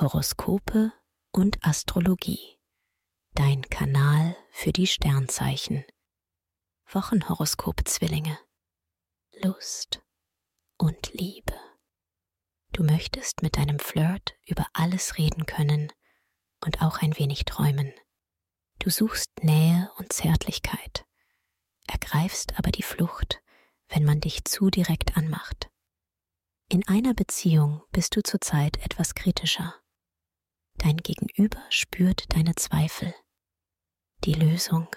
[0.00, 0.94] Horoskope
[1.30, 2.58] und Astrologie.
[3.34, 5.84] Dein Kanal für die Sternzeichen.
[6.86, 8.38] Wochenhoroskop Zwillinge.
[9.42, 10.02] Lust
[10.78, 11.52] und Liebe.
[12.72, 15.92] Du möchtest mit deinem Flirt über alles reden können
[16.64, 17.92] und auch ein wenig träumen.
[18.78, 21.04] Du suchst Nähe und Zärtlichkeit,
[21.86, 23.42] ergreifst aber die Flucht,
[23.88, 25.68] wenn man dich zu direkt anmacht.
[26.70, 29.74] In einer Beziehung bist du zurzeit etwas kritischer.
[30.82, 33.14] Dein Gegenüber spürt deine Zweifel.
[34.24, 34.88] Die Lösung.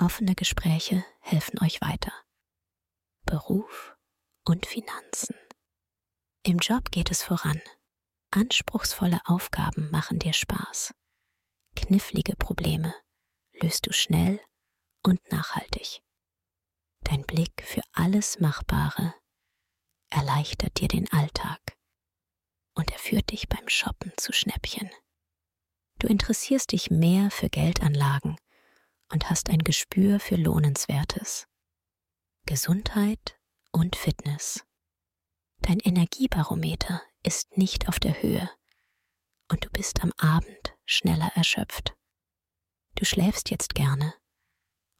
[0.00, 2.12] Offene Gespräche helfen euch weiter.
[3.26, 3.96] Beruf
[4.44, 5.34] und Finanzen.
[6.44, 7.60] Im Job geht es voran.
[8.30, 10.94] Anspruchsvolle Aufgaben machen dir Spaß.
[11.74, 12.94] Knifflige Probleme
[13.60, 14.40] löst du schnell
[15.02, 16.00] und nachhaltig.
[17.00, 19.14] Dein Blick für alles Machbare
[20.10, 21.76] erleichtert dir den Alltag
[22.74, 24.90] und er führt dich beim Shoppen zu Schnäppchen.
[25.98, 28.36] Du interessierst dich mehr für Geldanlagen
[29.12, 31.46] und hast ein Gespür für Lohnenswertes.
[32.46, 33.38] Gesundheit
[33.70, 34.64] und Fitness.
[35.60, 38.50] Dein Energiebarometer ist nicht auf der Höhe
[39.50, 41.94] und du bist am Abend schneller erschöpft.
[42.96, 44.14] Du schläfst jetzt gerne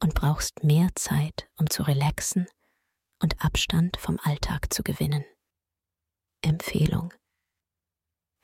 [0.01, 2.47] und brauchst mehr Zeit, um zu relaxen
[3.21, 5.25] und Abstand vom Alltag zu gewinnen.
[6.43, 7.13] Empfehlung.